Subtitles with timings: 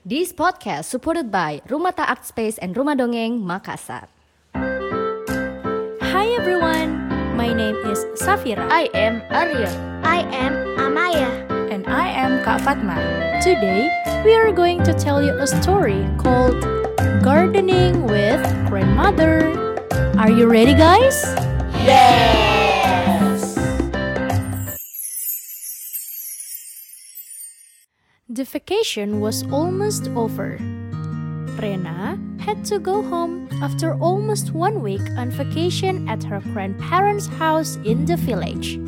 [0.00, 4.08] This podcast supported by Rumah Taat Space and Rumah Dongeng Makassar.
[6.00, 7.04] Hi everyone,
[7.36, 9.68] my name is Safira I am Arya.
[10.00, 11.28] I am Amaya.
[11.68, 12.96] and I am Kak Fatma.
[13.44, 13.92] Today,
[14.24, 16.56] we are going to tell you a story called
[17.20, 18.40] Gardening with
[18.72, 19.52] Grandmother.
[20.16, 21.20] Are you ready, guys?
[21.84, 22.49] The
[28.44, 30.58] vacation was almost over.
[31.60, 37.76] Rena had to go home after almost one week on vacation at her grandparents' house
[37.84, 38.78] in the village.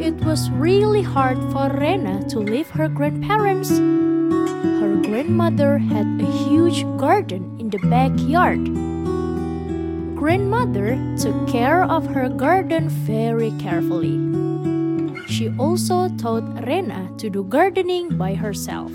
[0.00, 3.70] It was really hard for Rena to leave her grandparents.
[3.70, 8.64] Her grandmother had a huge garden in the backyard.
[10.16, 14.16] Grandmother took care of her garden very carefully.
[15.40, 18.92] She also taught Rena to do gardening by herself.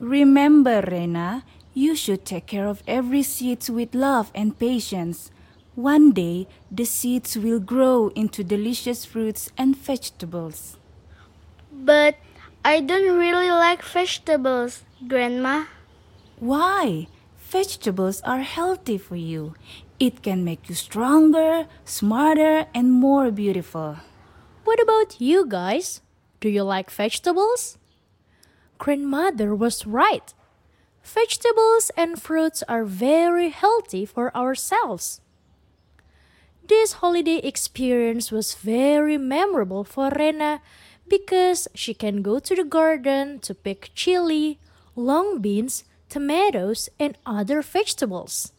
[0.00, 1.44] Remember, Rena,
[1.74, 5.30] you should take care of every seed with love and patience.
[5.74, 10.78] One day, the seeds will grow into delicious fruits and vegetables.
[11.70, 12.16] But
[12.64, 15.66] I don't really like vegetables, Grandma.
[16.40, 17.08] Why?
[17.36, 19.52] Vegetables are healthy for you.
[20.00, 23.98] It can make you stronger, smarter, and more beautiful.
[24.72, 26.00] What about you guys?
[26.40, 27.76] Do you like vegetables?
[28.78, 30.32] Grandmother was right.
[31.04, 35.20] Vegetables and fruits are very healthy for ourselves.
[36.66, 40.62] This holiday experience was very memorable for Rena
[41.06, 44.58] because she can go to the garden to pick chili,
[44.96, 48.52] long beans, tomatoes, and other vegetables.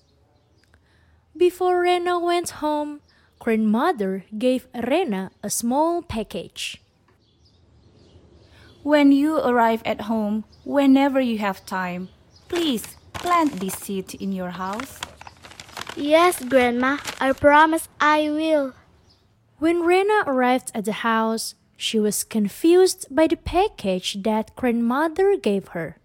[1.35, 3.01] Before Rena went home,
[3.43, 6.81] grandmother gave Rena a small package.
[8.83, 12.07] When you arrive at home, whenever you have time,
[12.47, 15.01] please plant this seed in your house.
[15.97, 16.99] Yes, Grandma.
[17.19, 18.73] I promise I will.
[19.59, 25.75] When Rena arrived at the house, she was confused by the package that grandmother gave
[25.75, 25.97] her.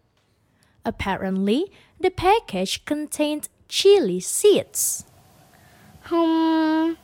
[0.84, 1.70] Apparently,
[2.00, 5.04] the package contained chili seeds.
[6.02, 6.94] Hmm.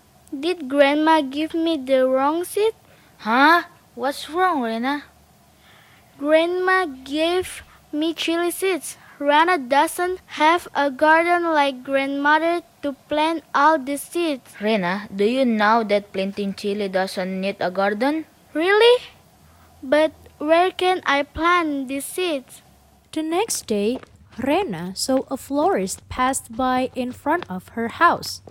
[0.41, 2.75] Did Grandma give me the wrong seed?
[3.19, 3.65] Huh?
[3.95, 5.05] What's wrong, Rena?
[6.19, 7.63] Grandma gave
[7.93, 8.97] me chili seeds.
[9.21, 14.51] Rena doesn't have a garden like grandmother to plant all the seeds.
[14.61, 18.27] Rena, do you know that planting chili doesn't need a garden?
[18.55, 19.05] Really?
[19.83, 22.63] But where can I plant the seeds?
[23.13, 24.01] The next day,
[24.37, 28.43] Rena saw a florist passed by in front of her house.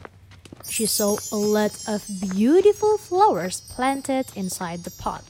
[0.69, 5.23] She saw a lot of beautiful flowers planted inside the pot.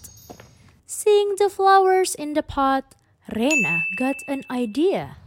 [0.86, 2.96] Seeing the flowers in the pot,
[3.36, 5.18] Rena got an idea.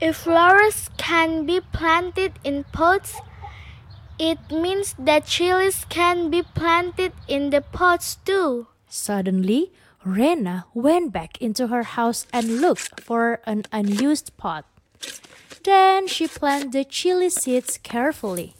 [0.00, 3.14] If flowers can be planted in pots,
[4.18, 8.66] it means that chilies can be planted in the pots too.
[8.88, 9.72] Suddenly,
[10.04, 14.66] Rena went back into her house and looked for an unused pot.
[15.64, 18.54] Then she planted the chili seeds carefully.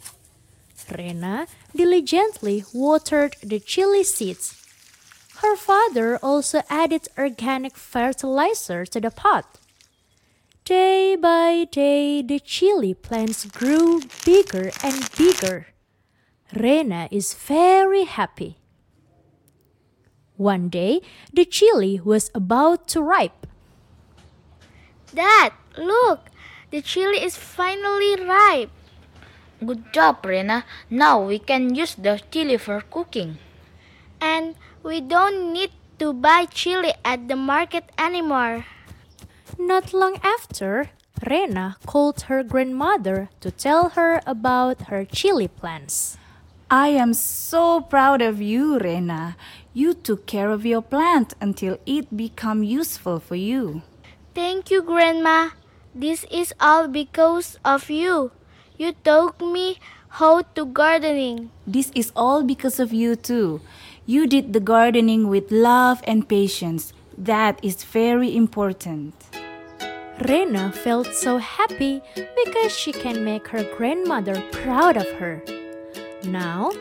[0.91, 4.61] Rena diligently watered the chili seeds.
[5.41, 9.59] Her father also added organic fertilizer to the pot.
[10.65, 15.67] Day by day, the chili plants grew bigger and bigger.
[16.55, 18.57] Rena is very happy.
[20.37, 23.47] One day, the chili was about to ripe.
[25.13, 26.27] Dad, look!
[26.71, 28.74] The chili is finally ripe.
[29.65, 30.63] Good job, Rena.
[30.89, 33.37] Now we can use the chili for cooking.
[34.21, 38.65] And we don't need to buy chili at the market anymore.
[39.57, 40.89] Not long after,
[41.25, 46.17] Rena called her grandmother to tell her about her chili plants.
[46.69, 49.37] I am so proud of you, Rena.
[49.73, 53.81] You took care of your plant until it became useful for you.
[54.33, 55.51] Thank you, Grandma.
[55.95, 58.31] This is all because of you.
[58.77, 59.79] You taught me
[60.19, 61.49] how to gardening.
[61.65, 63.61] This is all because of you, too.
[64.05, 66.91] You did the gardening with love and patience.
[67.17, 69.13] That is very important.
[70.27, 75.41] Rena felt so happy because she can make her grandmother proud of her.
[76.25, 76.71] Now,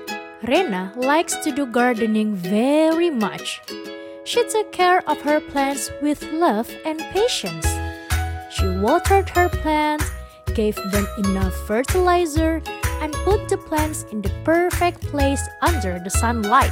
[0.43, 3.61] Rena likes to do gardening very much.
[4.25, 7.67] She took care of her plants with love and patience.
[8.51, 10.11] She watered her plants,
[10.55, 12.63] gave them enough fertilizer,
[13.01, 16.71] and put the plants in the perfect place under the sunlight.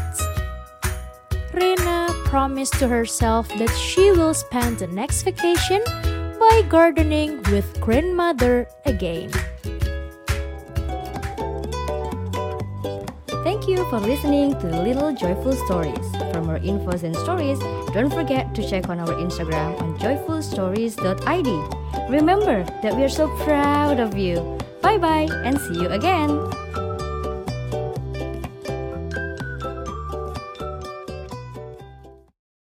[1.52, 5.82] Rena promised to herself that she will spend the next vacation
[6.40, 9.30] by gardening with grandmother again.
[13.44, 16.08] Thank you for listening to Little Joyful Stories.
[16.32, 17.58] For more infos and stories,
[17.92, 21.81] don't forget to check on our Instagram on joyfulstories.id.
[22.08, 24.58] Remember that we are so proud of you.
[24.82, 26.30] Bye bye and see you again.